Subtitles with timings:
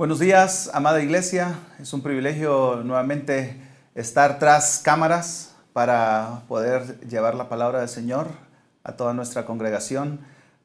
[0.00, 1.58] Buenos días, amada iglesia.
[1.78, 3.60] Es un privilegio nuevamente
[3.94, 8.28] estar tras cámaras para poder llevar la palabra del Señor
[8.82, 10.20] a toda nuestra congregación.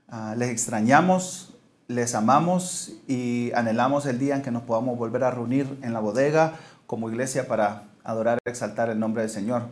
[0.08, 1.54] Ah, les extrañamos,
[1.90, 5.99] les amamos y anhelamos el día en que nos podamos volver a reunir en la
[5.99, 6.54] bodega
[6.88, 9.63] como iglesia para adorar y exaltar el nombre del Señor.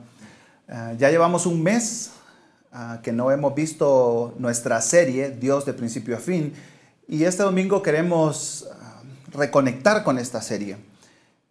[0.68, 2.12] Ah, ya llevamos un mes
[2.74, 6.54] ah, que no hemos visto nuestra serie Dios de principio a fin
[7.08, 8.68] y este domingo queremos
[9.34, 10.78] reconectar con esta serie.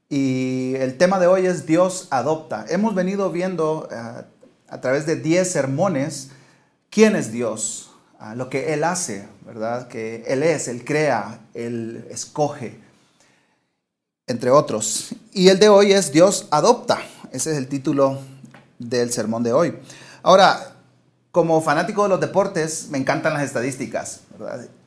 [0.09, 2.67] Y el tema de hoy es Dios adopta.
[2.69, 4.25] Hemos venido viendo eh,
[4.69, 6.31] a través de 10 sermones
[6.91, 7.91] quién es Dios,
[8.37, 9.89] lo que Él hace, ¿verdad?
[9.89, 12.79] Que Él es, Él crea, Él escoge,
[14.27, 15.15] entre otros.
[15.33, 17.01] Y el de hoy es Dios adopta.
[17.33, 18.21] Ese es el título
[18.79, 19.79] del sermón de hoy.
[20.23, 20.72] Ahora,
[21.33, 24.21] como fanático de los deportes, me encantan las estadísticas.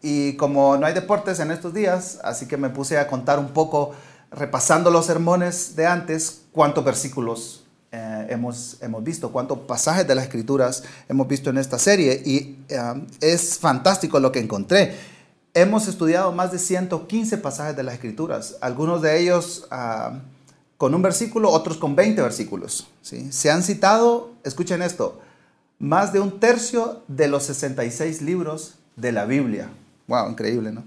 [0.04, 3.50] Y como no hay deportes en estos días, así que me puse a contar un
[3.50, 3.94] poco,
[4.32, 10.26] repasando los sermones de antes, cuántos versículos eh, hemos, hemos visto, cuántos pasajes de las
[10.26, 12.22] escrituras hemos visto en esta serie.
[12.24, 14.96] Y eh, es fantástico lo que encontré.
[15.56, 20.20] Hemos estudiado más de 115 pasajes de las escrituras, algunos de ellos ah,
[20.78, 22.88] con un versículo, otros con 20 versículos.
[23.02, 23.32] ¿sí?
[23.32, 25.22] Se han citado, escuchen esto,
[25.80, 29.70] más de un tercio de los 66 libros de la Biblia.
[30.08, 30.84] Wow, increíble, ¿no?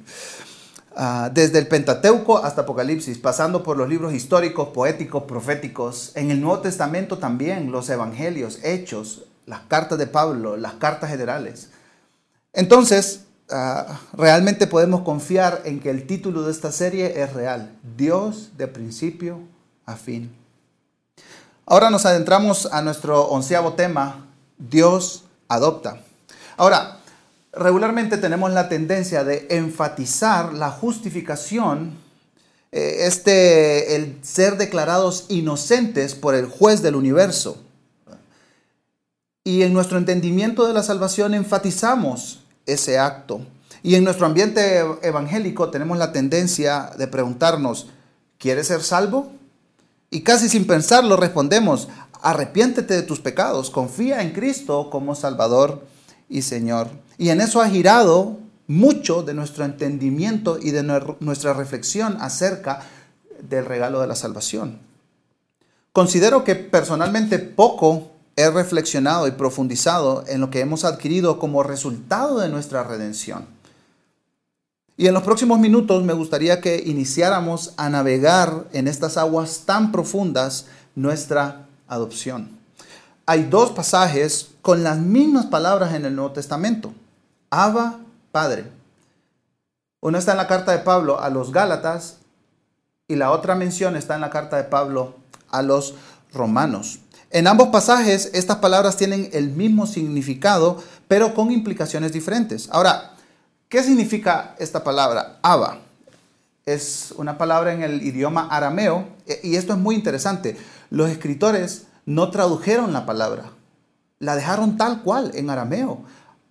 [0.96, 6.40] Ah, desde el Pentateuco hasta Apocalipsis, pasando por los libros históricos, poéticos, proféticos, en el
[6.40, 11.70] Nuevo Testamento también, los evangelios, hechos, las cartas de Pablo, las cartas generales.
[12.52, 18.50] Entonces, ah, realmente podemos confiar en que el título de esta serie es real, Dios
[18.56, 19.40] de principio
[19.86, 20.34] a fin.
[21.64, 24.27] Ahora nos adentramos a nuestro onceavo tema,
[24.58, 26.00] Dios adopta.
[26.56, 26.98] Ahora,
[27.52, 31.94] regularmente tenemos la tendencia de enfatizar la justificación,
[32.72, 37.62] eh, este, el ser declarados inocentes por el juez del universo.
[39.44, 43.40] Y en nuestro entendimiento de la salvación enfatizamos ese acto.
[43.82, 47.88] Y en nuestro ambiente evangélico tenemos la tendencia de preguntarnos,
[48.38, 49.32] ¿quieres ser salvo?
[50.10, 51.88] Y casi sin pensarlo respondemos,
[52.22, 55.86] arrepiéntete de tus pecados, confía en Cristo como Salvador
[56.28, 56.88] y Señor.
[57.16, 62.82] Y en eso ha girado mucho de nuestro entendimiento y de nuestra reflexión acerca
[63.42, 64.78] del regalo de la salvación.
[65.92, 72.38] Considero que personalmente poco he reflexionado y profundizado en lo que hemos adquirido como resultado
[72.38, 73.46] de nuestra redención.
[74.96, 79.92] Y en los próximos minutos me gustaría que iniciáramos a navegar en estas aguas tan
[79.92, 82.58] profundas nuestra adopción.
[83.26, 86.94] Hay dos pasajes con las mismas palabras en el Nuevo Testamento.
[87.50, 87.98] Abba,
[88.32, 88.70] Padre.
[90.00, 92.18] Una está en la carta de Pablo a los Gálatas
[93.08, 95.16] y la otra mención está en la carta de Pablo
[95.50, 95.94] a los
[96.32, 97.00] Romanos.
[97.30, 102.68] En ambos pasajes estas palabras tienen el mismo significado, pero con implicaciones diferentes.
[102.70, 103.12] Ahora,
[103.68, 105.38] ¿qué significa esta palabra?
[105.42, 105.80] Abba.
[106.64, 109.08] Es una palabra en el idioma arameo
[109.42, 110.56] y esto es muy interesante.
[110.90, 113.50] Los escritores no tradujeron la palabra,
[114.18, 116.02] la dejaron tal cual en arameo,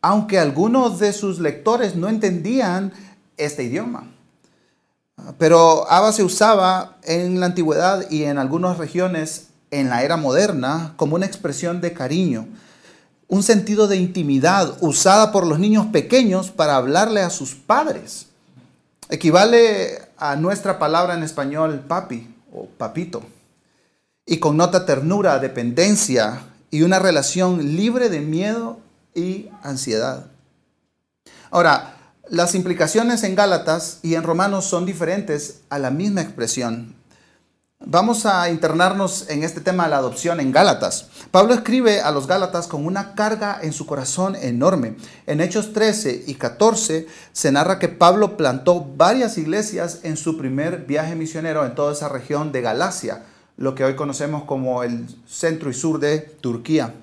[0.02, 2.94] aunque algunos de sus lectores no entendían
[3.38, 4.12] este idioma.
[5.40, 10.94] Pero Abba se usaba en la antigüedad y en algunas regiones en la era moderna
[10.96, 12.48] como una expresión de cariño,
[13.28, 18.28] un sentido de intimidad usada por los niños pequeños para hablarle a sus padres.
[19.10, 23.24] Equivale a nuestra palabra en español papi o papito
[24.28, 28.80] y connota ternura, dependencia y una relación libre de miedo
[29.16, 30.28] y ansiedad.
[31.50, 31.96] Ahora,
[32.30, 36.98] las implicaciones en Gálatas y en Romanos son diferentes a la misma expresión.
[37.80, 41.08] Vamos a internarnos en este tema de la adopción en Gálatas.
[41.32, 44.98] Pablo escribe a los Gálatas con una carga en su corazón enorme.
[45.26, 50.86] En Hechos 13 y 14 se narra que Pablo plantó varias iglesias en su primer
[50.86, 53.24] viaje misionero en toda esa región de Galacia
[53.58, 56.94] lo que hoy conocemos como el centro y sur de Turquía.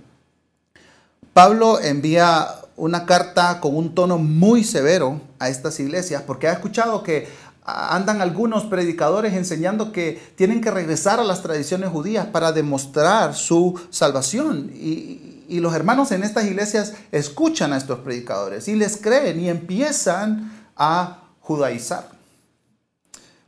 [1.33, 2.47] Pablo envía
[2.77, 7.29] una carta con un tono muy severo a estas iglesias porque ha escuchado que
[7.65, 13.81] andan algunos predicadores enseñando que tienen que regresar a las tradiciones judías para demostrar su
[13.91, 14.71] salvación.
[14.75, 20.53] Y, los hermanos en estas iglesias escuchan a estos predicadores y les creen y empiezan
[20.77, 22.14] a judaizar.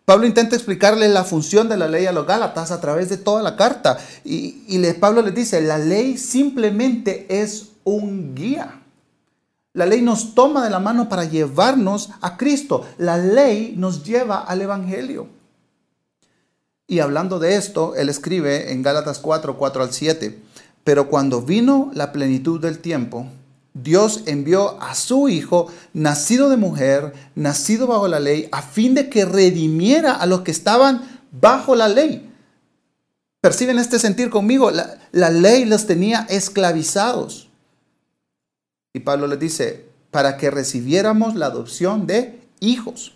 [0.06, 3.43] Pablo intenta explicarle la función de la ley a los Gálatas a través de toda
[3.43, 3.99] la carta.
[4.25, 8.82] Y, Pablo les dice, la ley simplemente es un guía.
[9.73, 12.87] La ley nos toma de la mano para llevarnos a Cristo.
[12.99, 15.26] La ley nos lleva al Evangelio.
[16.87, 20.38] Y hablando de esto, él escribe en Gálatas 4, 4 al 7,
[20.85, 23.26] pero cuando vino la plenitud del tiempo,
[23.82, 29.11] Dios envió a su Hijo, nacido de mujer, nacido bajo la ley, a fin de
[29.11, 32.32] que redimiera a los que estaban bajo la ley.
[33.43, 34.70] ¿Perciben este sentir conmigo?
[34.70, 37.49] La, ley los tenía esclavizados.
[38.94, 43.12] Y Pablo les dice, para que recibiéramos la adopción de hijos.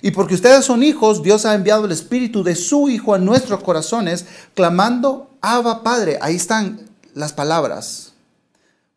[0.00, 3.62] Y porque ustedes son hijos, Dios ha enviado el Espíritu de su Hijo a nuestros
[3.62, 4.24] corazones,
[4.54, 6.18] clamando, Abba Padre.
[6.22, 6.80] Ahí están
[7.14, 8.14] las palabras.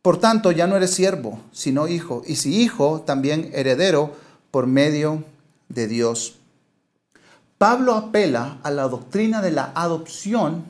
[0.01, 2.23] Por tanto, ya no eres siervo, sino hijo.
[2.25, 4.15] Y si hijo, también heredero
[4.49, 5.23] por medio
[5.69, 6.35] de Dios.
[7.57, 10.65] Pablo apela a la doctrina de la adopción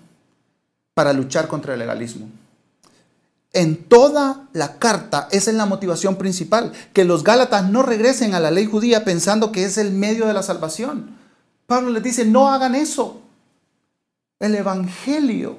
[0.94, 2.28] para luchar contra el legalismo
[3.54, 8.39] en toda la carta, esa es la motivación principal, que los Gálatas no regresen a
[8.39, 11.18] la ley judía pensando que es el medio de la salvación.
[11.68, 13.22] Pablo les dice, no hagan eso.
[14.39, 15.57] El Evangelio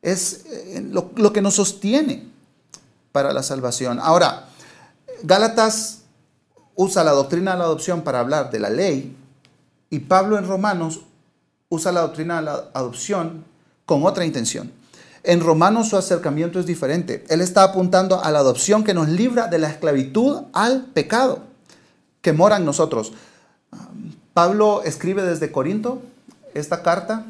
[0.00, 2.33] es eh, lo, lo que nos sostiene
[3.14, 4.00] para la salvación.
[4.02, 4.46] Ahora,
[5.22, 6.00] Gálatas
[6.74, 9.16] usa la doctrina de la adopción para hablar de la ley
[9.88, 11.02] y Pablo en Romanos
[11.68, 13.44] usa la doctrina de la adopción
[13.86, 14.72] con otra intención.
[15.22, 17.24] En Romanos su acercamiento es diferente.
[17.28, 21.38] Él está apuntando a la adopción que nos libra de la esclavitud al pecado
[22.20, 23.12] que mora en nosotros.
[24.32, 26.02] Pablo escribe desde Corinto
[26.52, 27.24] esta carta.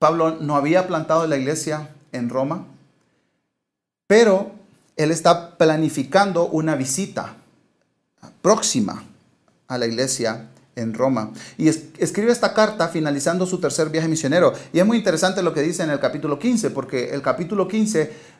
[0.00, 2.64] Pablo no había plantado la iglesia en Roma,
[4.08, 4.60] pero
[4.96, 7.36] él está planificando una visita
[8.40, 9.04] próxima
[9.68, 11.32] a la iglesia en Roma.
[11.58, 14.52] Y escribe esta carta finalizando su tercer viaje misionero.
[14.72, 18.32] Y es muy interesante lo que dice en el capítulo 15, porque el capítulo 15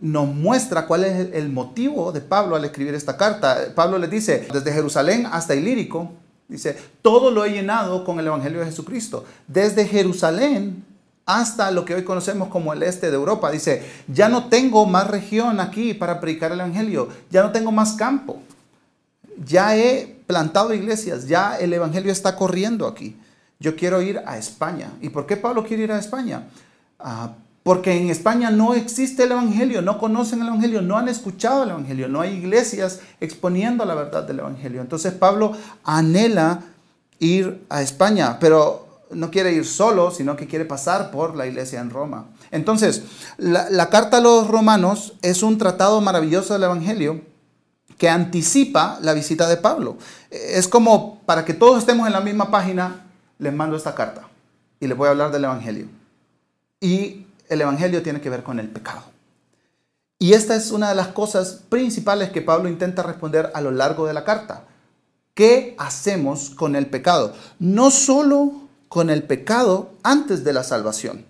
[0.00, 3.72] nos muestra cuál es el motivo de Pablo al escribir esta carta.
[3.74, 6.12] Pablo le dice, desde Jerusalén hasta Ilírico,
[6.48, 9.24] dice, todo lo he llenado con el Evangelio de Jesucristo.
[9.46, 10.84] Desde Jerusalén
[11.26, 13.50] hasta lo que hoy conocemos como el este de Europa.
[13.50, 17.92] Dice, ya no tengo más región aquí para predicar el Evangelio, ya no tengo más
[17.94, 18.40] campo
[19.42, 23.16] ya he plantado iglesias, ya el Evangelio está corriendo aquí.
[23.58, 24.92] Yo quiero ir a España.
[25.00, 26.44] ¿Y por qué Pablo quiere ir a España?
[26.98, 27.32] Ah,
[27.62, 31.70] porque en España no existe el Evangelio, no conocen el Evangelio, no han escuchado el
[31.70, 34.80] Evangelio, no hay iglesias exponiendo la verdad del Evangelio.
[34.80, 36.60] Entonces Pablo anhela
[37.20, 38.83] ir a España, pero
[39.14, 42.26] no quiere ir solo, sino que quiere pasar por la iglesia en Roma.
[42.50, 43.02] Entonces,
[43.38, 47.20] la, carta a los romanos es un tratado maravilloso del Evangelio
[47.98, 49.96] que anticipa la visita de Pablo.
[50.30, 53.06] Es como para que todos estemos en la misma página,
[53.38, 54.28] les mando esta carta
[54.80, 55.88] y les voy a hablar del Evangelio.
[56.80, 59.02] Y el Evangelio tiene que ver con el pecado.
[60.18, 64.06] Y esta es una de las cosas principales que Pablo intenta responder a lo largo
[64.06, 64.64] de la carta.
[65.34, 67.34] ¿Qué hacemos con el pecado?
[67.58, 68.63] No solo
[68.94, 71.24] con el pecado antes de la salvación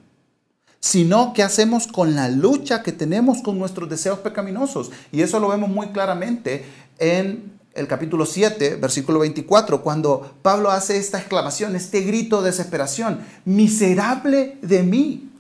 [0.81, 4.91] sino qué hacemos con la lucha que tenemos con nuestros deseos pecaminosos.
[5.11, 6.67] Y eso lo vemos muy claramente
[6.99, 13.21] en el capítulo 7, versículo 24, cuando Pablo hace esta exclamación, este grito de desesperación,
[13.47, 15.31] miserable de mí,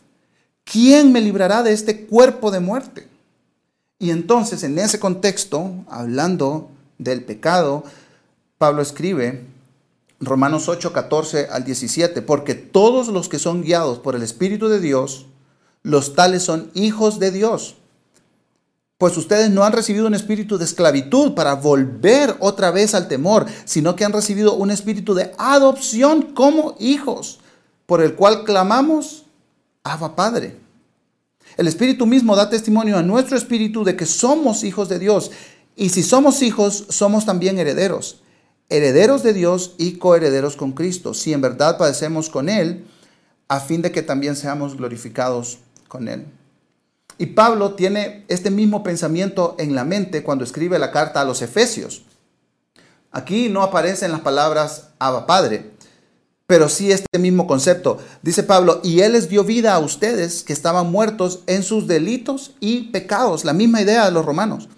[0.65, 3.06] ¿quién me librará de este cuerpo de muerte?
[3.99, 7.85] Y entonces en ese contexto, hablando del pecado,
[8.56, 9.44] Pablo escribe
[10.20, 14.81] Romanos 8, 14 al 17, porque todos los que son guiados por el Espíritu de
[14.81, 15.27] Dios,
[15.82, 17.77] los tales son hijos de Dios.
[18.96, 23.46] Pues ustedes no han recibido un espíritu de esclavitud para volver otra vez al temor,
[23.65, 27.41] sino que han recibido un espíritu de adopción como hijos,
[27.86, 29.24] por el cual clamamos,
[29.82, 30.56] Abba Padre.
[31.56, 35.31] El Espíritu mismo da testimonio a nuestro espíritu de que somos hijos de Dios.
[35.77, 38.20] Y si somos hijos, somos también herederos.
[38.69, 41.15] Herederos de Dios y coherederos con Cristo.
[41.15, 42.85] Si en verdad padecemos con Él,
[43.49, 46.27] a fin de que también seamos glorificados con él.
[47.19, 51.43] Y Pablo tiene este mismo pensamiento en la mente cuando escribe la carta a los
[51.43, 52.03] Efesios.
[53.13, 55.71] Aquí no aparecen las palabras Abba Padre,
[56.49, 57.99] pero sí este mismo concepto.
[58.23, 62.55] Dice Pablo, y Él les dio vida a ustedes que estaban muertos en sus delitos
[62.59, 63.44] y pecados.
[63.44, 64.69] La misma idea de los romanos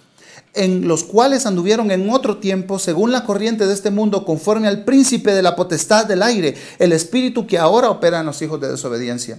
[0.56, 4.84] en los cuales anduvieron en otro tiempo según la corriente de este mundo, conforme al
[4.84, 8.68] príncipe de la potestad del aire, el espíritu que ahora opera en los hijos de
[8.68, 9.38] desobediencia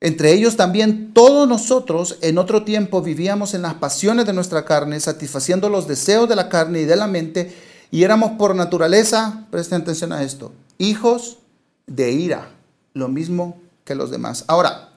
[0.00, 4.98] entre ellos también todos nosotros en otro tiempo vivíamos en las pasiones de nuestra carne,
[4.98, 7.54] satisfaciendo los deseos de la carne y de la mente,
[7.90, 11.38] y éramos por naturaleza, presten atención a esto, hijos
[11.86, 12.48] de ira,
[12.94, 14.44] lo mismo que los demás.
[14.46, 14.90] Ahora,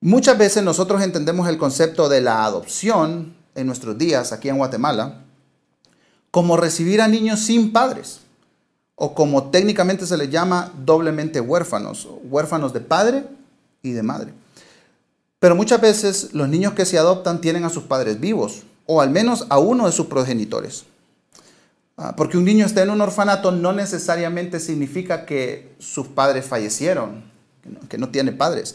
[0.00, 5.22] muchas veces nosotros entendemos el concepto de la adopción en nuestros días aquí en Guatemala
[6.36, 8.20] como recibir a niños sin padres,
[8.94, 13.24] o como técnicamente se les llama doblemente huérfanos, huérfanos de padre
[13.82, 14.34] y de madre.
[15.38, 19.08] Pero muchas veces los niños que se adoptan tienen a sus padres vivos, o al
[19.08, 20.84] menos a uno de sus progenitores.
[21.96, 27.24] Ah, porque un niño esté en un orfanato no necesariamente significa que sus padres fallecieron,
[27.88, 28.74] que no tiene padres.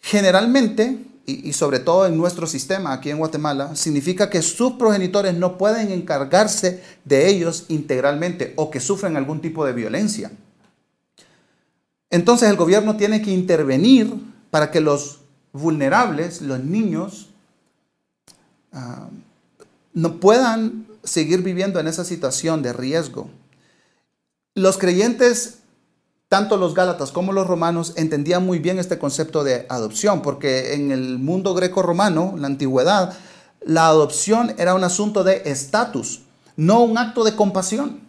[0.00, 0.98] Generalmente
[1.30, 5.92] y, sobre todo en nuestro sistema aquí en Guatemala, significa que sus progenitores no pueden
[5.92, 10.30] encargarse de ellos integralmente o que sufren algún tipo de violencia.
[12.10, 14.12] Entonces el gobierno tiene que intervenir
[14.50, 15.20] para que los
[15.52, 17.28] vulnerables, los niños,
[18.72, 19.08] ah,
[19.94, 23.30] no puedan seguir viviendo en esa situación de riesgo.
[24.54, 25.59] Los creyentes
[26.30, 30.92] tanto los Gálatas como los romanos entendían muy bien este concepto de adopción, porque en
[30.92, 33.14] el mundo greco-romano, la antigüedad,
[33.62, 36.22] la adopción era un asunto de estatus,
[36.54, 38.08] no un acto de compasión.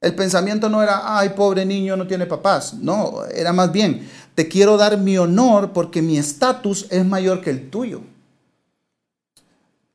[0.00, 2.72] El pensamiento no era, ay, pobre niño, no tiene papás.
[2.72, 7.50] No, era más bien, te quiero dar mi honor porque mi estatus es mayor que
[7.50, 8.00] el tuyo.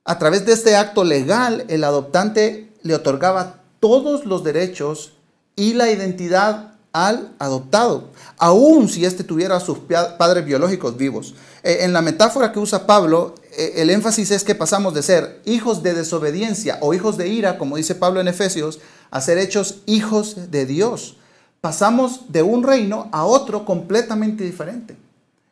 [0.05, 5.13] A través de este acto legal, el adoptante le otorgaba todos los derechos
[5.55, 11.35] y la identidad al adoptado, aun si éste tuviera a sus padres biológicos vivos.
[11.63, 15.41] Eh, en la metáfora que usa Pablo, eh, el énfasis es que pasamos de ser
[15.45, 18.79] hijos de desobediencia o hijos de ira, como dice Pablo en Efesios,
[19.09, 21.17] a ser hechos hijos de Dios.
[21.61, 24.97] Pasamos de un reino a otro completamente diferente.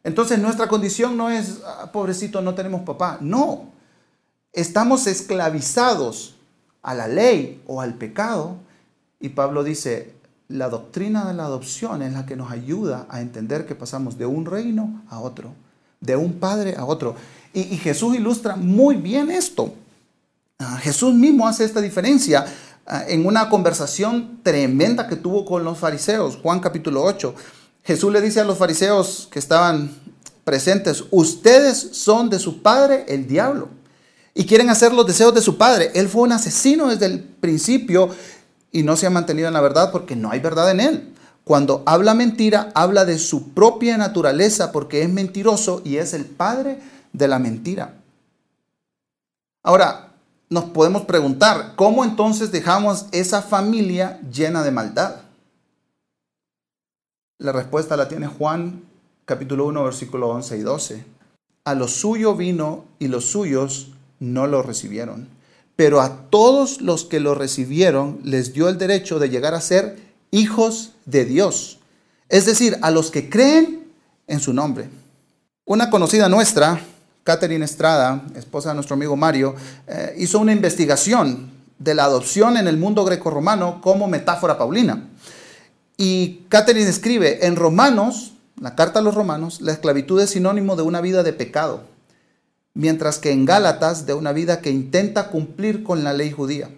[0.03, 3.17] Entonces nuestra condición no es, ah, pobrecito, no tenemos papá.
[3.21, 3.69] No,
[4.53, 6.35] estamos esclavizados
[6.81, 8.57] a la ley o al pecado.
[9.19, 10.13] Y Pablo dice,
[10.49, 14.25] la doctrina de la adopción es la que nos ayuda a entender que pasamos de
[14.25, 15.53] un reino a otro,
[16.01, 17.15] de un padre a otro.
[17.53, 19.73] Y, Jesús ilustra muy bien esto.
[20.57, 22.45] Ah, Jesús mismo hace esta diferencia
[22.87, 27.35] ah, en una conversación tremenda que tuvo con los fariseos, Juan capítulo 8.
[27.83, 29.91] Jesús le dice a los fariseos que estaban
[30.43, 33.69] presentes, ustedes son de su padre el diablo
[34.33, 35.91] y quieren hacer los deseos de su padre.
[35.93, 38.09] Él fue un asesino desde el principio
[38.71, 41.15] y no se ha mantenido en la verdad porque no hay verdad en él.
[41.43, 46.79] Cuando habla mentira, habla de su propia naturaleza porque es mentiroso y es el padre
[47.11, 47.95] de la mentira.
[49.63, 50.13] Ahora,
[50.49, 55.21] nos podemos preguntar, ¿cómo entonces dejamos esa familia llena de maldad?
[57.37, 58.83] La respuesta la tiene Juan
[59.25, 61.05] capítulo 1 versículo 11 y 12.
[61.65, 65.38] A lo suyo vino y los suyos no lo recibieron
[65.79, 69.97] pero a todos los que lo recibieron les dio el derecho de llegar a ser
[70.29, 71.79] hijos de Dios,
[72.27, 73.87] es decir, a los que creen
[74.27, 74.89] en su nombre.
[75.63, 76.81] Una conocida nuestra,
[77.23, 79.55] Catherine Estrada, esposa de nuestro amigo Mario,
[79.87, 85.07] eh, hizo una investigación de la adopción en el mundo grecorromano como metáfora paulina.
[85.95, 90.81] Y Catherine escribe, en Romanos, la carta a los romanos, la esclavitud es sinónimo de
[90.81, 91.83] una vida de pecado
[92.79, 96.69] mientras que en Gálatas de una vida que intenta cumplir con la ley judía.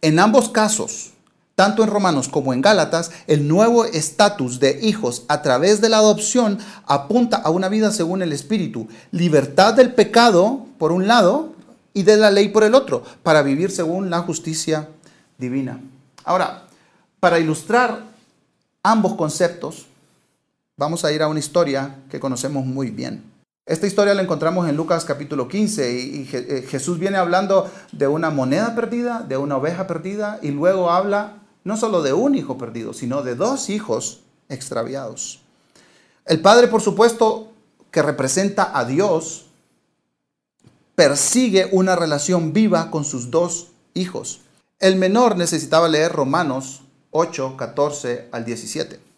[0.00, 1.12] En ambos casos,
[1.54, 5.98] tanto en Romanos como en Gálatas, el nuevo estatus de hijos a través de la
[5.98, 11.54] adopción apunta a una vida según el Espíritu, libertad del pecado por un lado
[11.94, 14.88] y de la ley por el otro, para vivir según la justicia
[15.38, 15.80] divina.
[16.24, 16.64] Ahora,
[17.20, 18.02] para ilustrar
[18.82, 19.86] ambos conceptos,
[20.76, 23.31] vamos a ir a una historia que conocemos muy bien.
[23.64, 28.30] Esta historia la encontramos en Lucas capítulo 15 y, eh, Jesús viene hablando de una
[28.30, 32.92] moneda perdida, de una oveja perdida y luego habla no solo de un hijo perdido,
[32.92, 35.42] sino de dos hijos extraviados.
[36.26, 37.52] El padre, por supuesto,
[37.92, 39.46] que representa a Dios,
[40.96, 44.40] persigue una relación viva con sus dos hijos.
[44.80, 49.11] El menor necesitaba leer Romanos 8, 14 al 17.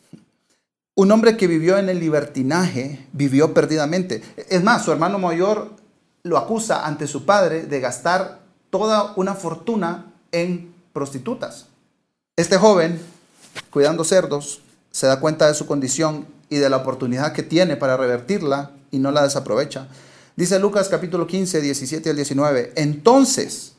[0.97, 4.23] Un hombre que vivió en el libertinaje vivió perdidamente.
[4.49, 5.73] Es más, su hermano mayor
[6.23, 11.67] lo acusa ante su padre de gastar toda una fortuna en prostitutas.
[12.37, 13.01] Este joven,
[13.71, 17.97] cuidando cerdos, se da cuenta de su condición y de la oportunidad que tiene para
[17.97, 19.89] revertirla y no la desaprovecha.
[20.37, 22.73] Dice Lucas capítulo 15, 17 al 19.
[22.77, 23.73] Entonces,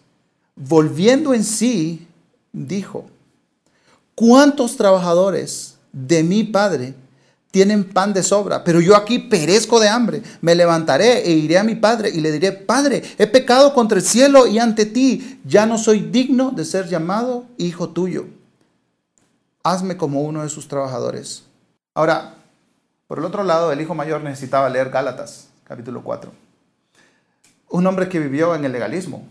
[0.55, 2.07] volviendo en sí,
[2.51, 3.05] dijo,
[4.15, 6.93] ¿cuántos trabajadores de mi padre
[7.55, 10.21] tienen pan de sobra, pero yo aquí perezco de hambre.
[10.41, 14.03] Me levantaré e iré a mi padre y le diré, Padre, he pecado contra el
[14.03, 18.25] cielo y ante ti, ya no soy digno de ser llamado hijo tuyo.
[19.63, 21.43] Hazme como uno de sus trabajadores.
[21.93, 22.35] Ahora,
[23.07, 26.33] por el otro lado, el hijo mayor necesitaba leer Gálatas, capítulo 4.
[27.69, 29.25] un hombre que vivió en el legalismo.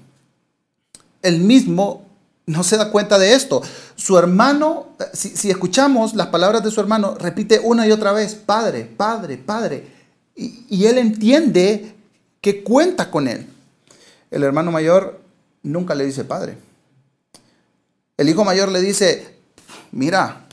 [1.20, 2.03] Él mismo
[2.46, 3.62] no se da cuenta de esto.
[3.96, 8.84] Su hermano, si, escuchamos las palabras de su hermano, repite una y otra vez, Padre,
[8.84, 9.88] Padre, Padre.
[10.36, 11.94] Y, y él entiende
[12.40, 13.46] que cuenta con él.
[14.30, 15.20] El hermano mayor
[15.62, 16.58] nunca le dice Padre.
[18.16, 19.36] El hijo mayor le dice,
[19.90, 20.46] mira,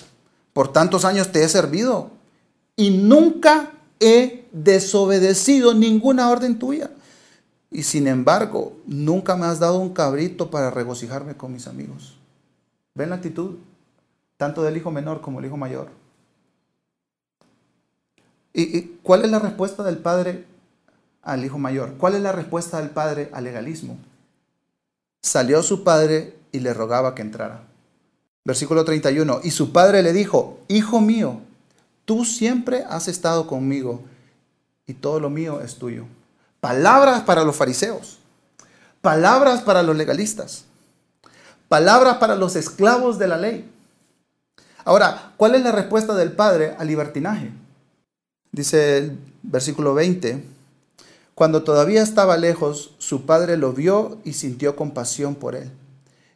[0.53, 2.11] por tantos años te he servido
[2.75, 6.89] y nunca he desobedecido ninguna orden tuya.
[7.71, 12.17] Y sin embargo, nunca me has dado un cabrito para regocijarme con mis amigos.
[12.93, 13.55] ¿Ven la actitud?
[14.35, 15.87] Tanto del hijo menor como del hijo mayor.
[18.53, 20.45] ¿Y, cuál es la respuesta del padre
[21.21, 21.93] al hijo mayor?
[21.97, 23.97] ¿Cuál es la respuesta del padre al legalismo?
[25.21, 27.63] Salió su padre y le rogaba que entrara.
[28.43, 29.39] Versículo 31.
[29.43, 31.39] Y su padre le dijo, Hijo mío,
[32.03, 34.01] tú siempre has estado conmigo
[34.85, 36.05] y todo lo mío es tuyo.
[36.61, 38.19] Palabras para los fariseos,
[39.01, 40.63] palabras para los legalistas,
[41.67, 43.69] palabras para los esclavos de la ley.
[44.85, 47.51] Ahora, ¿cuál es la respuesta del Padre al libertinaje?
[48.53, 50.45] Dice el versículo 20,
[51.35, 55.71] cuando todavía estaba lejos, su padre lo vio y sintió compasión por él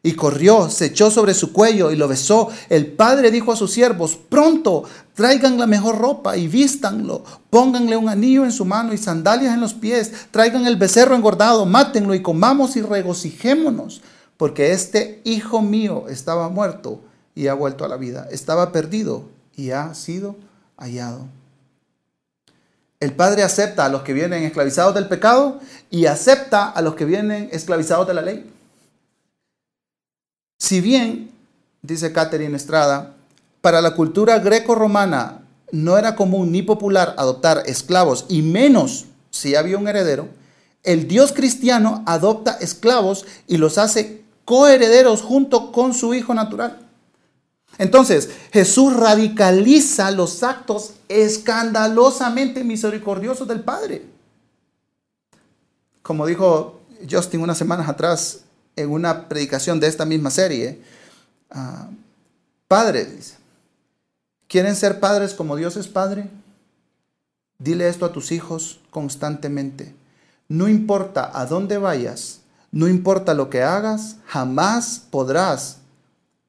[0.06, 2.50] y corrió, se echó sobre su cuello y lo besó.
[2.70, 4.84] El padre dijo a sus siervos, pronto,
[5.16, 9.62] traigan la mejor ropa y vístanlo, pónganle un anillo en su mano y sandalias en
[9.62, 14.04] los pies, traigan el becerro engordado, mátenlo y comamos y regocijémonos,
[14.38, 17.02] porque este hijo mío estaba muerto
[17.34, 19.24] y ha vuelto a la vida, estaba perdido
[19.58, 20.36] y ha sido
[20.78, 21.26] hallado.
[23.00, 25.60] El Padre acepta a los que vienen esclavizados del pecado
[25.90, 28.52] y acepta a los que vienen esclavizados de la ley.
[30.66, 31.30] Si bien,
[31.84, 33.14] dice Catherine Estrada,
[33.62, 39.78] para la cultura greco-romana no era común ni popular adoptar esclavos y menos si había
[39.78, 40.28] un heredero,
[40.82, 46.80] el Dios cristiano adopta esclavos y los hace coherederos junto con su hijo natural.
[47.78, 54.04] Entonces, Jesús radicaliza los actos escandalosamente misericordiosos del Padre.
[56.02, 58.45] Como dijo Justin unas semanas atrás,
[58.76, 60.82] en una predicación de esta misma serie,
[61.54, 61.94] uh,
[62.68, 63.36] padres,
[64.48, 66.30] ¿quieren ser padres como Dios es padre?
[67.58, 69.94] Dile esto a tus hijos constantemente.
[70.48, 75.78] No importa a dónde vayas, no importa lo que hagas, jamás podrás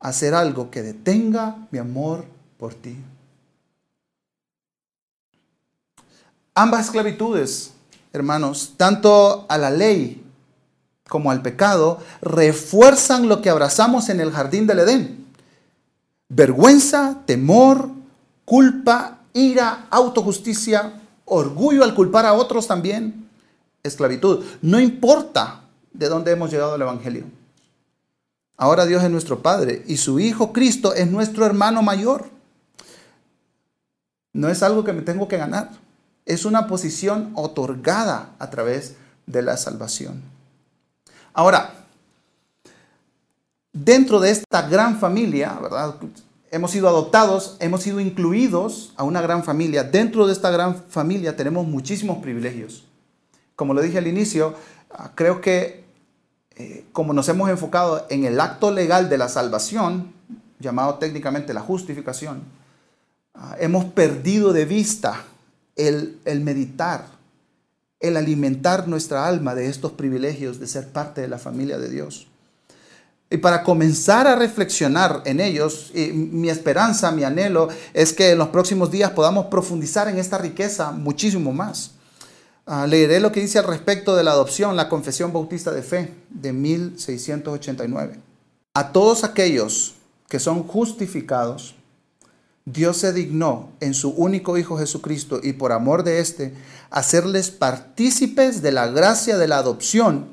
[0.01, 2.25] hacer algo que detenga mi amor
[2.59, 2.97] por ti.
[6.55, 7.73] Ambas esclavitudes,
[8.13, 10.26] hermanos, tanto a la ley
[11.09, 15.27] como al pecado, refuerzan lo que abrazamos en el jardín del Edén.
[16.29, 17.91] Vergüenza, temor,
[18.45, 23.29] culpa, ira, autojusticia, orgullo al culpar a otros también,
[23.83, 24.45] esclavitud.
[24.63, 27.25] No importa de dónde hemos llegado al Evangelio.
[28.57, 32.31] Ahora Dios es nuestro Padre y su Hijo Cristo es nuestro hermano mayor.
[34.33, 35.71] No es algo que me tengo que ganar.
[36.25, 38.95] Es una posición otorgada a través
[39.27, 40.36] de la salvación.
[41.37, 41.75] Ahora,
[43.71, 45.97] dentro de esta gran familia, ¿verdad?
[46.51, 49.85] Hemos sido adoptados, hemos sido incluidos a una gran familia.
[49.85, 52.87] Dentro de esta gran familia tenemos muchísimos privilegios.
[53.55, 54.55] Como lo dije al inicio,
[54.91, 55.85] ah, creo que
[56.57, 60.15] eh, como nos hemos enfocado en el acto legal de la salvación,
[60.59, 62.45] llamado técnicamente la justificación,
[63.35, 65.23] ah, hemos perdido de vista
[65.75, 67.16] el, el meditar
[68.01, 72.29] el alimentar nuestra alma de estos privilegios de ser parte de la familia de Dios.
[73.29, 78.49] Y para comenzar a reflexionar en ellos, mi esperanza, mi anhelo es que en los
[78.49, 81.93] próximos días podamos profundizar en esta riqueza muchísimo más.
[82.67, 86.13] Ah, leeré lo que dice al respecto de la adopción, la Confesión Bautista de Fe
[86.31, 88.19] de 1689.
[88.75, 89.95] A todos aquellos
[90.29, 91.76] que son justificados,
[92.67, 96.53] Dios se dignó en su único Hijo Jesucristo y por amor de éste
[96.91, 100.27] hacerles partícipes de la gracia de la adopción,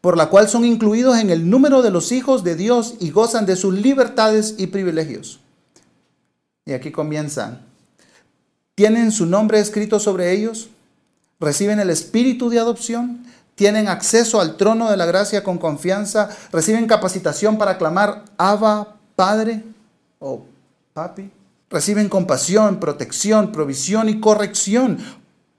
[0.00, 3.44] por la cual son incluidos en el número de los hijos de Dios y gozan
[3.44, 5.40] de sus libertades y privilegios.
[6.64, 7.60] Y aquí comienzan.
[8.74, 10.70] ¿Tienen su nombre escrito sobre ellos?
[11.38, 13.26] ¿Reciben el espíritu de adopción?
[13.56, 16.30] ¿Tienen acceso al trono de la gracia con confianza?
[16.50, 19.62] ¿Reciben capacitación para clamar Abba, Padre
[20.18, 20.46] o
[20.94, 21.30] Papi?
[21.74, 24.98] Reciben compasión, protección, provisión y corrección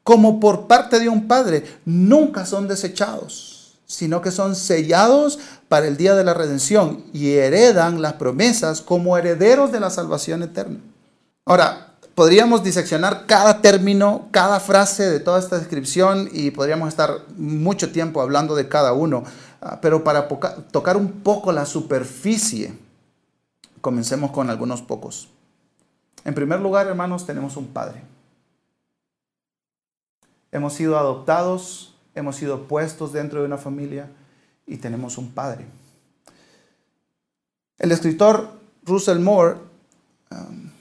[0.02, 1.66] como por parte de un padre.
[1.84, 8.02] Nunca son desechados, sino que son sellados para el día de la redención y heredan
[8.02, 10.80] las promesas como herederos de la salvación eterna.
[11.44, 17.92] Ahora, podríamos diseccionar cada término, cada frase de toda esta descripción y podríamos estar mucho
[17.92, 19.26] tiempo hablando de cada uno.
[19.60, 20.30] Ah, pero para
[20.72, 22.74] tocar un poco la superficie,
[23.82, 25.35] comencemos con algunos pocos.
[26.26, 28.02] En primer lugar, hermanos, tenemos un Padre.
[30.52, 34.10] Hemos sido adoptados, hemos sido puestos dentro de una familia
[34.66, 35.66] y tenemos un Padre.
[37.78, 38.50] El escritor
[38.84, 39.58] Russell Moore
[40.32, 40.72] um,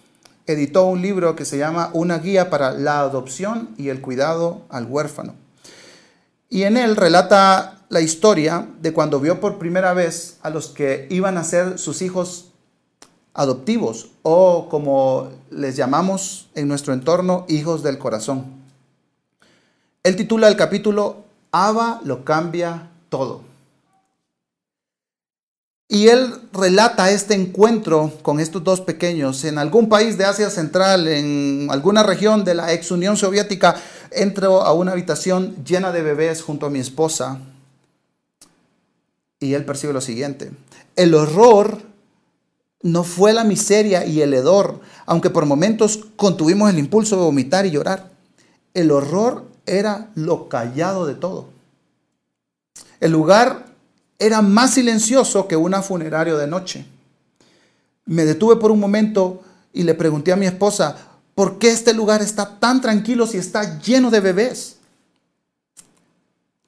[0.47, 4.87] editó un libro que se llama Una guía para la adopción y el cuidado al
[4.87, 5.35] huérfano.
[6.49, 11.07] Y en él relata la historia de cuando vio por primera vez a los que
[11.11, 12.54] iban a ser sus hijos
[13.35, 18.47] adoptivos o como les llamamos en nuestro entorno, hijos del corazón.
[20.03, 23.43] Él titula el capítulo Ava lo cambia todo.
[25.89, 31.07] Y él relata este encuentro con estos dos pequeños en algún país de Asia Central,
[31.07, 33.77] en alguna región de la ex Unión Soviética.
[34.11, 37.39] Entro a una habitación llena de bebés junto a mi esposa
[39.39, 40.51] y él percibe lo siguiente.
[40.97, 41.94] El horror
[42.85, 47.65] no fue la miseria y el hedor, aunque por momentos contuvimos el impulso de vomitar
[47.65, 48.11] y llorar.
[48.75, 51.49] El horror era lo callado de todo.
[53.01, 53.65] El lugar
[54.19, 56.85] era más silencioso que una funerario de noche.
[58.05, 59.43] Me detuve por un momento
[59.73, 60.95] y le pregunté a mi esposa,
[61.35, 64.77] ¿por qué este lugar está tan tranquilo si está lleno de bebés?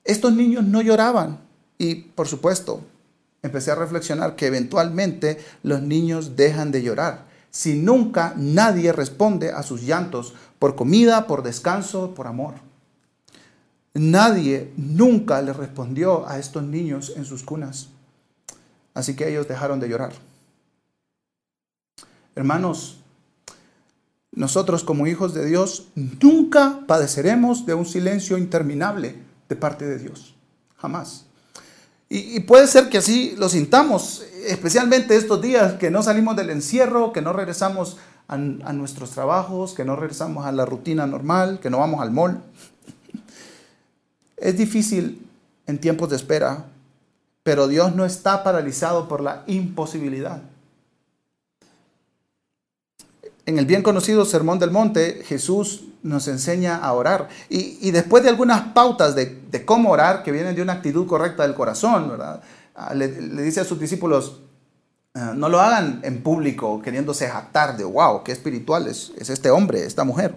[0.02, 1.38] Estos niños no lloraban
[1.76, 2.80] y, por supuesto,
[3.46, 7.24] empecé a reflexionar que eventualmente los niños dejan de llorar
[7.56, 12.52] si nunca nadie responde a sus llantos por comida, por descanso, por amor.
[13.94, 17.88] Nadie nunca le respondió a estos niños en sus cunas.
[18.92, 20.12] Así que ellos dejaron de llorar.
[22.34, 22.98] Hermanos,
[24.32, 29.16] nosotros como hijos de Dios nunca padeceremos de un silencio interminable
[29.48, 30.34] de parte de Dios.
[30.76, 31.24] Jamás.
[32.08, 37.12] Y, puede ser que así lo sintamos, especialmente estos días que no salimos del encierro,
[37.12, 37.96] que no regresamos
[38.28, 42.12] a, a nuestros trabajos, que no regresamos a la rutina normal, que no vamos al
[42.12, 42.40] mall.
[44.36, 45.26] Es difícil
[45.66, 46.66] en tiempos de espera,
[47.42, 50.42] pero Dios no está paralizado por la imposibilidad.
[53.46, 57.28] En el bien conocido Sermón del Monte, Jesús nos enseña a orar.
[57.48, 61.54] Y, después de algunas pautas de, cómo orar, que vienen de una actitud correcta del
[61.54, 62.40] corazón, ¿verdad?
[62.74, 64.40] Ah, le, dice a sus discípulos,
[65.14, 69.84] ah, no lo hagan en público queriéndose jactar de, wow, qué espiritual es este hombre,
[69.84, 70.34] esta mujer.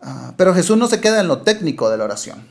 [0.00, 2.46] Ah, pero Jesús no se queda en lo técnico de la oración.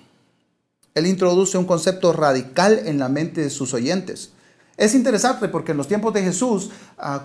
[0.94, 4.32] Él introduce un concepto radical en la mente de sus oyentes.
[4.78, 6.72] Es interesante porque en los tiempos de Jesús,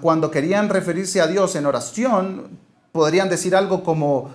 [0.01, 2.59] cuando querían referirse a Dios en oración,
[2.93, 4.31] podrían decir algo como,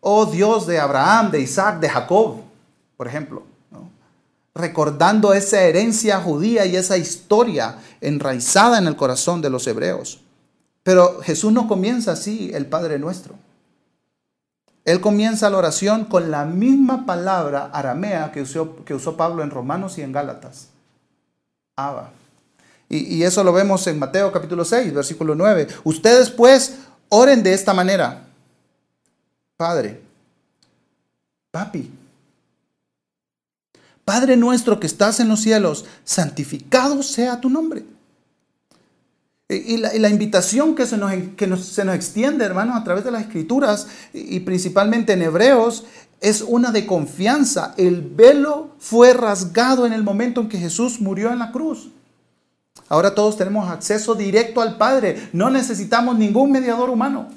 [0.00, 2.40] oh Dios de Abraham, de Isaac, de Jacob,
[2.96, 3.42] por ejemplo.
[4.54, 10.20] Recordando esa herencia judía y esa historia enraizada en el corazón de los hebreos.
[10.82, 13.34] Pero Jesús no comienza así el Padre nuestro.
[14.84, 19.50] Él comienza la oración con la misma palabra aramea que usó, que usó Pablo en
[19.50, 20.70] Romanos y en Gálatas.
[21.76, 22.10] Abba.
[22.88, 25.68] Y, y eso lo vemos en Mateo capítulo 6, versículo 9.
[25.84, 28.24] Ustedes pues oren de esta manera.
[29.56, 30.00] Padre,
[31.50, 31.90] papi,
[34.08, 37.84] Padre nuestro que estás en los cielos, santificado sea tu nombre.
[39.50, 43.20] Y la, invitación que, se nos, que se nos extiende, hermanos, a través de las
[43.20, 45.84] escrituras y principalmente en Hebreos,
[46.22, 47.74] es una de confianza.
[47.76, 51.90] El velo fue rasgado en el momento en que Jesús murió en la cruz.
[52.88, 55.28] Ahora todos tenemos acceso directo al Padre.
[55.32, 57.28] No necesitamos ningún mediador humano.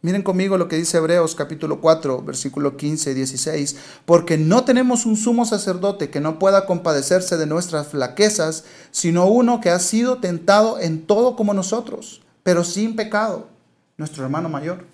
[0.00, 5.06] Miren conmigo lo que dice Hebreos capítulo 4, versículo 15 y 16, porque no tenemos
[5.06, 10.18] un sumo sacerdote que no pueda compadecerse de nuestras flaquezas, sino uno que ha sido
[10.18, 13.48] tentado en todo como nosotros, pero sin pecado,
[13.96, 14.84] nuestro hermano mayor.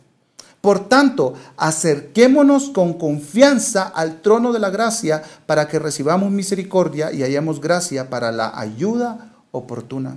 [0.64, 7.22] Por tanto, acerquémonos con confianza al trono de la gracia para que recibamos misericordia y
[7.22, 10.16] hallemos gracia para la ayuda oportuna.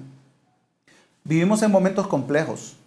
[1.26, 2.78] Vivimos en momentos complejos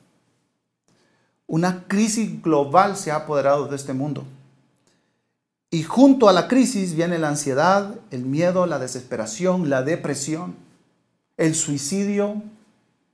[1.50, 4.24] una crisis global se ha apoderado de este mundo.
[5.70, 10.54] Y junto a la crisis viene la ansiedad, el miedo, la desesperación, la depresión,
[11.36, 12.42] el suicidio,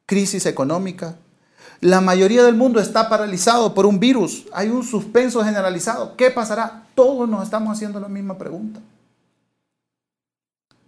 [0.06, 1.16] crisis económica.
[1.80, 4.46] La mayoría del mundo está paralizado por un virus.
[4.52, 6.16] Hay un suspenso generalizado.
[6.16, 6.86] ¿Qué pasará?
[6.94, 8.80] Todos nos estamos haciendo la misma pregunta.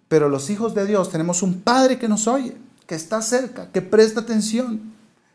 [0.08, 3.82] Pero los hijos de Dios tenemos un Padre que nos oye, que está cerca, que
[3.82, 4.94] presta atención.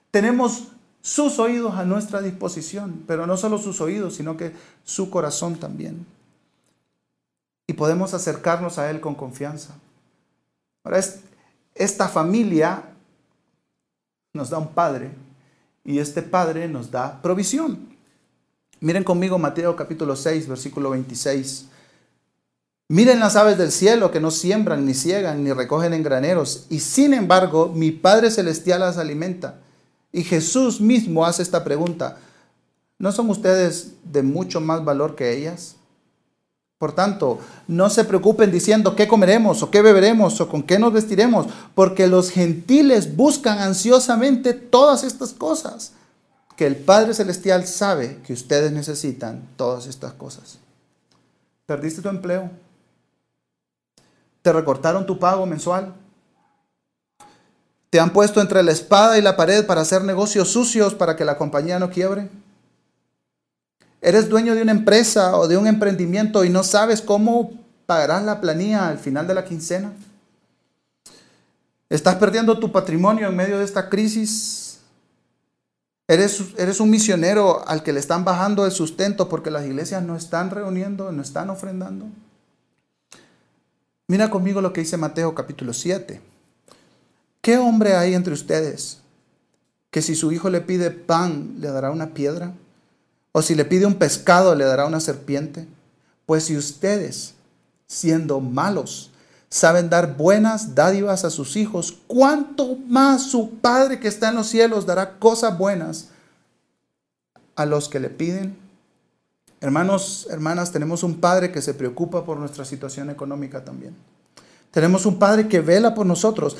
[0.09, 0.69] Tenemos
[1.01, 6.07] sus oídos a nuestra disposición, pero no solo sus oídos, sino que su corazón también.
[7.67, 9.75] Y podemos acercarnos a Él con confianza.
[10.83, 10.99] Ahora,
[11.75, 12.83] esta familia
[14.33, 15.11] nos da un padre
[15.83, 17.89] y este padre nos da provisión.
[18.79, 21.67] Miren conmigo Mateo capítulo 6, versículo 26.
[22.89, 26.79] Miren las aves del cielo que no siembran, ni ciegan, ni recogen en graneros, y
[26.79, 29.59] sin embargo mi Padre Celestial las alimenta.
[30.11, 32.17] Y Jesús mismo hace esta pregunta,
[32.99, 35.77] ¿no son ustedes de mucho más valor que ellas?
[36.83, 40.91] Por tanto, no se preocupen diciendo qué comeremos o qué beberemos o con qué nos
[40.91, 45.93] vestiremos, porque los gentiles buscan ansiosamente todas estas cosas,
[46.57, 50.59] que el Padre Celestial sabe que ustedes necesitan todas estas cosas.
[51.65, 52.51] ¿Perdiste tu empleo?
[54.41, 55.93] ¿Te recortaron tu pago mensual?
[57.91, 61.23] ¿Te han puesto entre la espada y la pared para hacer negocios sucios para que
[61.23, 62.29] la compañía no quiebre?
[64.03, 67.51] ¿Eres dueño de una empresa o de un emprendimiento y no sabes cómo
[67.85, 69.93] pagarás la planilla al final de la quincena?
[71.89, 74.79] ¿Estás perdiendo tu patrimonio en medio de esta crisis?
[76.05, 80.17] ¿Eres, eres un misionero al que le están bajando el sustento porque las iglesias no
[80.17, 82.07] están reuniendo, no están ofrendando?
[84.09, 86.19] Mira conmigo lo que dice Mateo capítulo 7.
[87.39, 88.99] ¿Qué hombre hay entre ustedes
[89.91, 92.53] que si su hijo le pide pan, le dará una piedra?
[93.33, 95.67] ¿O si le pide un pescado, le dará una serpiente?
[96.25, 97.33] Pues si ustedes,
[97.87, 99.11] siendo malos,
[99.49, 104.47] saben dar buenas dádivas a sus hijos, ¿cuánto más su Padre que está en los
[104.47, 106.09] cielos dará cosas buenas
[107.55, 108.55] a los que le piden?
[109.61, 113.95] Hermanos, hermanas, tenemos un Padre que se preocupa por nuestra situación económica también.
[114.69, 116.55] Tenemos un Padre que vela por nosotros.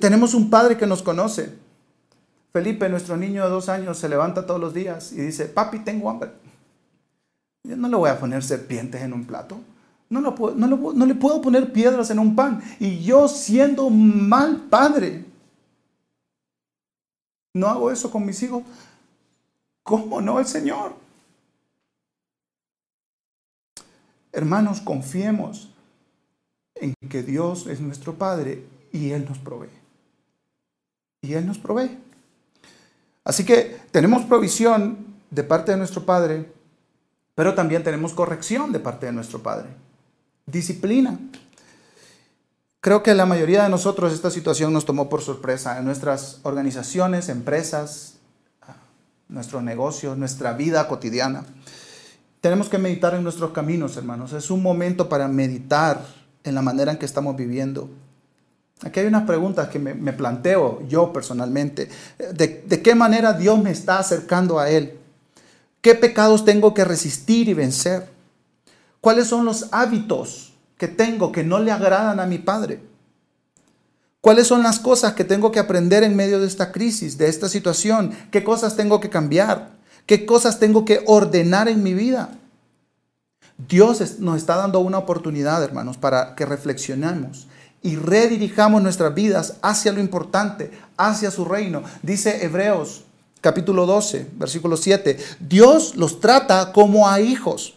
[0.00, 1.52] tenemos un Padre que nos conoce.
[2.52, 6.10] Felipe, nuestro niño de dos años, se levanta todos los días y dice, papi, tengo
[6.10, 6.30] hambre.
[7.64, 9.58] Yo no le voy a poner serpientes en un plato.
[10.08, 12.62] No, no le puedo poner piedras en un pan.
[12.80, 15.26] Y yo siendo mal padre,
[17.54, 18.62] no hago eso con mis hijos.
[19.82, 20.94] ¿Cómo no el Señor?
[24.32, 25.70] Hermanos, confiemos
[26.74, 29.68] en que Dios es nuestro Padre y Él nos provee.
[31.22, 31.98] Y Él nos provee.
[33.28, 34.96] Así que tenemos provisión
[35.30, 36.50] de parte de nuestro Padre,
[37.34, 39.68] pero también tenemos corrección de parte de nuestro Padre.
[40.46, 41.18] Disciplina.
[42.80, 47.28] Creo que la mayoría de nosotros esta situación nos tomó por sorpresa en nuestras organizaciones,
[47.28, 48.14] empresas,
[49.28, 51.44] nuestros negocios, nuestra vida cotidiana.
[52.40, 54.32] Tenemos que meditar en nuestros caminos, hermanos.
[54.32, 56.02] Es un momento para meditar
[56.44, 57.90] en la manera en que estamos viviendo.
[58.84, 61.88] Aquí hay unas preguntas que me, planteo yo personalmente.
[62.32, 64.96] ¿De, ¿De, qué manera Dios me está acercando a Él?
[65.80, 68.08] ¿Qué pecados tengo que resistir y vencer?
[69.00, 72.80] ¿Cuáles son los hábitos que tengo que no le agradan a mi Padre?
[74.20, 77.48] ¿Cuáles son las cosas que tengo que aprender en medio de esta crisis, de esta
[77.48, 78.12] situación?
[78.30, 79.70] ¿Qué cosas tengo que cambiar?
[80.06, 82.30] ¿Qué cosas tengo que ordenar en mi vida?
[83.68, 87.48] Dios nos está dando una oportunidad, hermanos, para que reflexionemos
[87.82, 91.82] y redirijamos nuestras vidas hacia lo importante, hacia su reino.
[92.02, 93.04] Dice Hebreos
[93.40, 97.74] capítulo 12, versículo 7, Dios los trata como a hijos.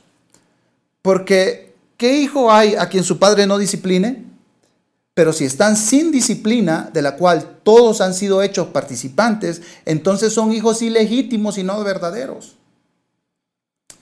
[1.02, 4.32] Porque, ¿qué hijo hay a quien su padre no discipline?
[5.14, 10.52] Pero si están sin disciplina, de la cual todos han sido hechos participantes, entonces son
[10.52, 12.56] hijos ilegítimos y no verdaderos.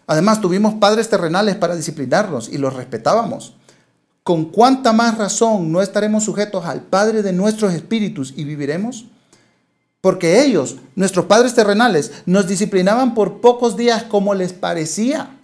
[0.05, 3.55] Además, tuvimos padres terrenales para disciplinarnos y los respetábamos.
[4.23, 9.05] ¿Con cuánta más razón no estaremos sujetos al Padre de nuestros espíritus y viviremos?
[10.01, 15.35] Porque ellos, nuestros padres terrenales, nos disciplinaban por pocos días como les parecía.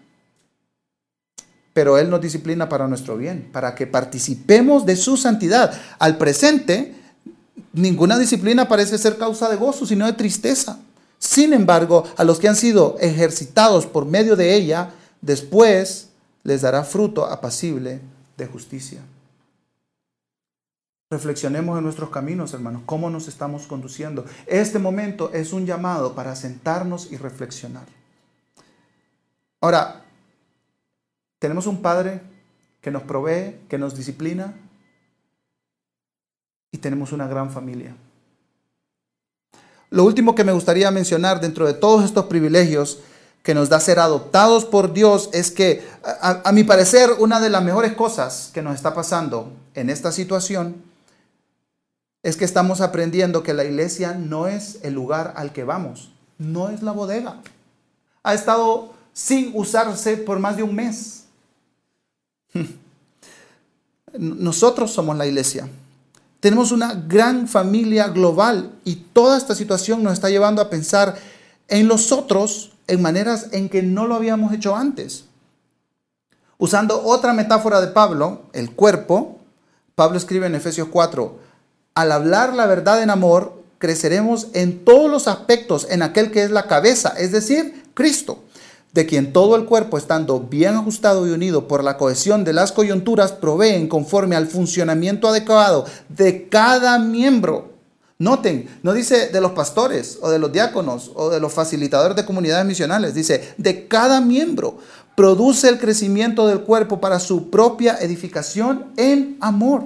[1.73, 5.73] Pero Él nos disciplina para nuestro bien, para que participemos de su santidad.
[5.99, 6.95] Al presente,
[7.73, 10.79] ninguna disciplina parece ser causa de gozo, sino de tristeza.
[11.19, 16.09] Sin embargo, a los que han sido ejercitados por medio de ella, después
[16.43, 17.99] les dará fruto apacible
[18.37, 19.01] de justicia.
[21.09, 24.25] Reflexionemos en nuestros caminos, hermanos, cómo nos estamos conduciendo.
[24.47, 27.85] Este momento es un llamado para sentarnos y reflexionar.
[29.61, 30.03] Ahora,
[31.39, 32.21] tenemos un Padre
[32.81, 34.55] que nos provee, que nos disciplina
[36.71, 37.95] y tenemos una gran familia.
[39.91, 42.99] Lo último que me gustaría mencionar dentro de todos estos privilegios
[43.45, 47.63] que nos da ser adoptados por Dios es que, a, mi parecer, una de las
[47.63, 50.81] mejores cosas que nos está pasando en esta situación
[52.23, 56.69] es que estamos aprendiendo que la iglesia no es el lugar al que vamos, no
[56.69, 57.39] es la bodega.
[58.23, 61.25] Ha estado sin usarse por más de un mes.
[64.17, 65.69] Nosotros somos la iglesia.
[66.39, 71.15] Tenemos una gran familia global y toda esta situación nos está llevando a pensar
[71.67, 75.25] en los otros en maneras en que no lo habíamos hecho antes.
[76.57, 79.39] Usando otra metáfora de Pablo, el cuerpo,
[79.95, 81.39] Pablo escribe en Efesios 4,
[81.95, 86.51] al hablar la verdad en amor, creceremos en todos los aspectos en aquel que es
[86.51, 88.45] la cabeza, es decir, Cristo
[88.95, 92.71] de quien todo el cuerpo, estando bien ajustado y unido por la cohesión de las
[92.71, 97.74] coyunturas, proveen conforme al funcionamiento adecuado de cada miembro.
[98.17, 102.25] Noten, no dice de los pastores o de los diáconos o de los facilitadores de
[102.25, 104.77] comunidades misionales, dice de cada miembro.
[105.15, 109.83] Produce el crecimiento del cuerpo para su propia edificación en amor.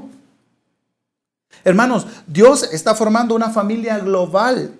[1.64, 4.76] Hermanos, Dios está formando una familia global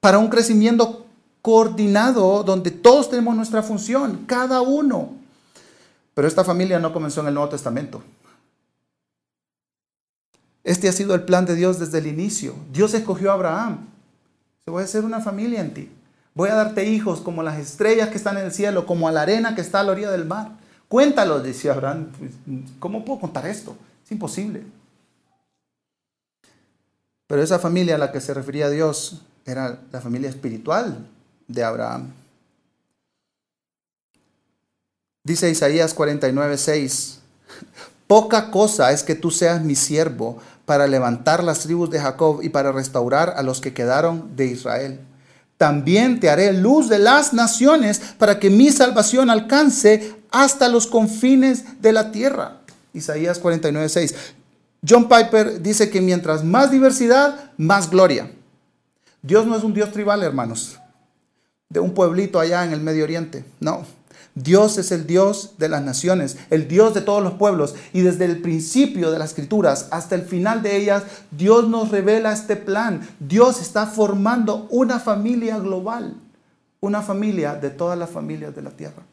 [0.00, 1.04] para un crecimiento
[1.42, 5.10] coordinado donde todos tenemos nuestra función, cada uno.
[6.14, 8.02] Pero esta familia no comenzó en el Nuevo Testamento.
[10.64, 12.54] Este ha sido el plan de Dios desde el inicio.
[12.72, 13.86] Dios escogió a Abraham.
[14.64, 15.90] Se voy a hacer una familia en ti.
[16.34, 19.22] Voy a darte hijos como las estrellas que están en el cielo, como a la
[19.22, 20.52] arena que está a la orilla del mar.
[20.88, 22.08] Cuéntalo, decía Abraham.
[22.18, 22.32] Pues,
[22.78, 23.76] ¿Cómo puedo contar esto?
[24.04, 24.64] Es imposible.
[27.26, 31.06] Pero esa familia a la que se refería Dios era la familia espiritual
[31.46, 32.10] de Abraham.
[35.22, 37.20] Dice Isaías 49, 6,
[38.06, 42.48] poca cosa es que tú seas mi siervo para levantar las tribus de Jacob y
[42.48, 45.00] para restaurar a los que quedaron de Israel.
[45.56, 51.80] También te haré luz de las naciones para que mi salvación alcance hasta los confines
[51.80, 52.58] de la tierra.
[52.92, 54.14] Isaías 49, 6.
[54.88, 58.30] John Piper dice que mientras más diversidad, más gloria.
[59.22, 60.78] Dios no es un Dios tribal, hermanos
[61.74, 63.44] de un pueblito allá en el Medio Oriente.
[63.60, 63.84] No.
[64.34, 67.76] Dios es el Dios de las naciones, el Dios de todos los pueblos.
[67.92, 72.32] Y desde el principio de las escrituras hasta el final de ellas, Dios nos revela
[72.32, 73.08] este plan.
[73.20, 76.16] Dios está formando una familia global,
[76.80, 79.04] una familia de todas las familias de la tierra.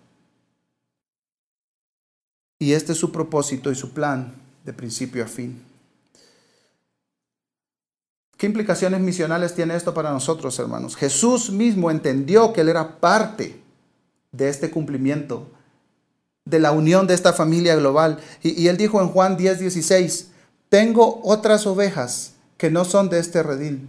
[2.57, 4.33] Y este es su propósito y su plan
[4.65, 5.61] de principio a fin.
[8.37, 10.95] ¿Qué implicaciones misionales tiene esto para nosotros, hermanos?
[10.95, 13.60] Jesús mismo entendió que Él era parte
[14.31, 15.47] de este cumplimiento,
[16.45, 18.19] de la unión de esta familia global.
[18.41, 20.31] Y, Él dijo en Juan 10, 16,
[20.69, 23.87] tengo otras ovejas que no son de este redil.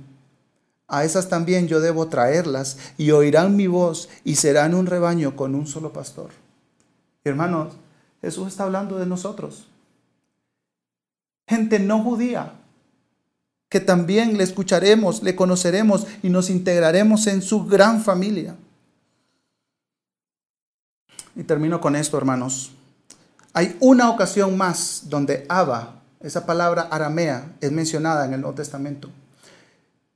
[0.89, 5.55] A esas también yo debo traerlas y oirán mi voz y serán un rebaño con
[5.55, 6.31] un solo pastor.
[7.25, 7.75] Hermanos,
[8.21, 9.69] Jesús está hablando de nosotros.
[11.47, 12.53] Gente no judía,
[13.69, 18.57] que también le escucharemos, le conoceremos y nos integraremos en su gran familia.
[21.35, 22.73] Y termino con esto, hermanos.
[23.55, 29.09] Hay una ocasión más donde Abba, esa palabra aramea, es mencionada en el Nuevo Testamento.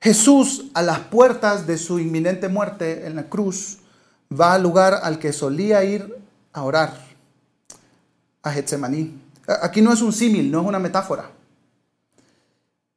[0.01, 3.79] Jesús, a las puertas de su inminente muerte en la cruz,
[4.33, 6.17] va al lugar al que solía ir
[6.53, 6.99] a orar,
[8.43, 9.21] a Getsemaní.
[9.63, 11.31] Aquí no es un símil, no es una metáfora.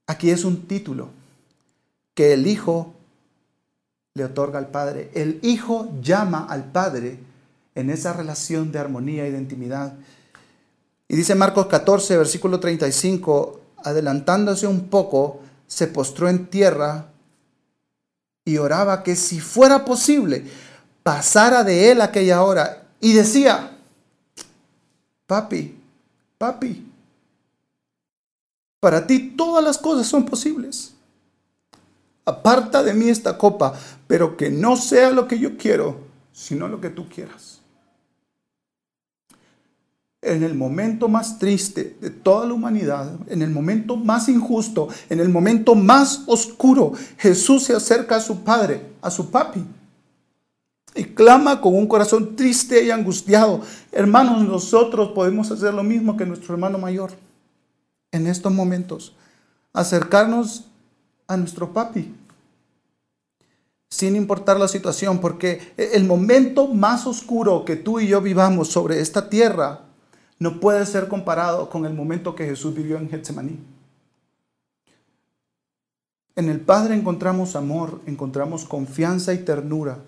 [0.08, 1.10] Aquí es un título
[2.14, 2.94] que el Hijo
[4.14, 5.12] le otorga al Padre.
[5.14, 7.20] El Hijo llama al Padre
[7.80, 9.94] en esa relación de armonía y de intimidad.
[11.08, 17.08] Y dice Marcos 14, versículo 35, adelantándose un poco, se postró en tierra
[18.46, 20.46] y oraba que si fuera posible,
[21.04, 22.88] pasara de él aquella hora.
[23.00, 23.78] Y decía,
[25.26, 25.78] papi,
[26.38, 26.92] papi,
[28.80, 30.94] para ti todas las cosas son posibles.
[32.26, 33.74] Aparta de mí esta copa,
[34.08, 37.59] pero que no sea lo que yo quiero, sino lo que tú quieras.
[40.22, 45.22] En el momento más triste de toda la humanidad, en el momento más injusto, en
[45.22, 49.64] el momento más oscuro, Jesús se acerca a su Padre, a su papi,
[50.94, 53.62] y clama con un corazón triste y angustiado.
[53.94, 57.12] Hermanos, nosotros podemos hacer lo mismo que nuestro hermano mayor
[58.12, 59.16] en estos momentos,
[59.72, 60.66] acercarnos
[61.28, 62.14] a nuestro papi,
[63.90, 69.00] sin importar la situación, porque el momento más oscuro que tú y yo vivamos sobre
[69.00, 69.89] esta tierra
[70.40, 73.60] no puede ser comparado con el momento que Jesús vivió en Getsemaní.
[76.36, 80.00] En el Padre encontramos amor, encontramos confianza y ternura,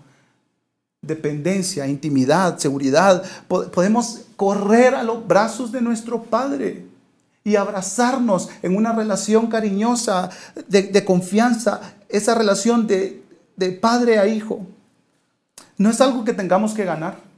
[1.02, 3.24] dependencia, intimidad, seguridad.
[3.50, 6.86] Podemos correr a los brazos de nuestro Padre
[7.44, 10.30] y abrazarnos en una relación cariñosa,
[10.68, 13.24] de, confianza, esa relación de,
[13.58, 14.66] de padre a hijo.
[15.78, 17.31] no es algo que tengamos que ganar.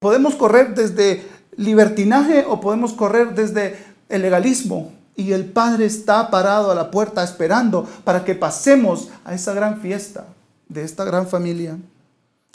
[0.00, 3.78] Podemos correr desde libertinaje o podemos correr desde
[4.08, 4.92] el legalismo.
[5.14, 9.82] Y el Padre está parado a la puerta esperando para que pasemos a esa gran
[9.82, 10.24] fiesta
[10.70, 11.76] de esta gran familia.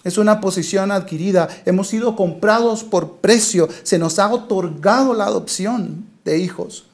[0.03, 1.47] Es una posición adquirida.
[1.65, 3.69] Hemos sido comprados por precio.
[3.83, 6.87] Se nos ha otorgado la adopción de hijos.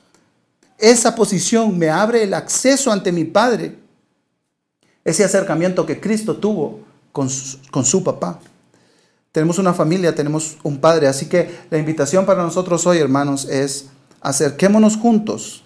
[0.77, 3.77] Esa posición me abre el acceso ante mi Padre.
[5.05, 6.81] Ese acercamiento que Cristo tuvo
[7.13, 8.39] con su, con su papá.
[9.31, 11.07] Tenemos una familia, tenemos un padre.
[11.07, 13.89] Así que la invitación para nosotros hoy, hermanos, es
[14.21, 15.63] acerquémonos juntos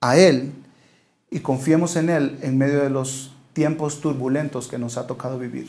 [0.00, 0.52] a Él
[1.30, 5.68] y confiemos en Él en medio de los tiempos turbulentos que nos ha tocado vivir.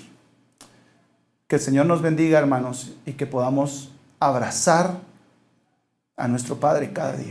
[1.47, 3.89] Que el Señor nos bendiga, hermanos, y que podamos
[4.19, 4.99] abrazar
[6.15, 7.27] a nuestro Padre cada día.